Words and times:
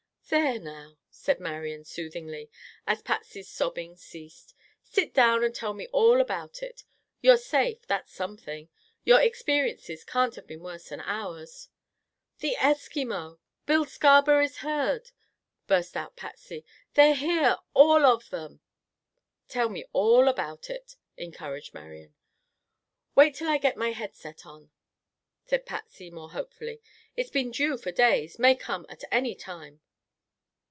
"There 0.29 0.59
now," 0.61 0.97
said 1.09 1.41
Marian, 1.41 1.83
soothingly, 1.83 2.49
as 2.87 3.01
Patsy's 3.01 3.49
sobbing 3.51 3.97
ceased, 3.97 4.55
"sit 4.81 5.13
down 5.13 5.43
and 5.43 5.53
tell 5.53 5.73
me 5.73 5.87
all 5.87 6.21
about 6.21 6.63
it. 6.63 6.85
You're 7.19 7.35
safe; 7.35 7.85
that's 7.85 8.13
something. 8.13 8.69
Your 9.03 9.19
experiences 9.19 10.05
can't 10.05 10.35
have 10.35 10.47
been 10.47 10.61
worse 10.63 10.87
than 10.87 11.01
ours." 11.01 11.67
"The 12.39 12.55
Eskimo! 12.57 13.39
Bill 13.65 13.83
Scarberry's 13.83 14.59
herd!" 14.59 15.11
burst 15.67 15.97
out 15.97 16.15
Patsy, 16.15 16.63
"They're 16.93 17.13
here. 17.15 17.57
All 17.73 18.05
of 18.05 18.29
them!" 18.29 18.61
"Tell 19.49 19.67
me 19.67 19.83
all 19.91 20.29
about 20.29 20.69
it," 20.69 20.95
encouraged 21.17 21.73
Marian. 21.73 22.15
"Wait 23.15 23.35
till 23.35 23.49
I 23.49 23.57
get 23.57 23.75
my 23.75 23.91
head 23.91 24.15
set 24.15 24.45
on," 24.45 24.71
said 25.43 25.65
Patsy, 25.65 26.09
more 26.09 26.31
hopefully. 26.31 26.79
"It's 27.17 27.31
been 27.31 27.51
due 27.51 27.75
for 27.77 27.91
days; 27.91 28.39
may 28.39 28.55
come 28.55 28.85
at 28.87 29.03
any 29.11 29.35
time." 29.35 29.81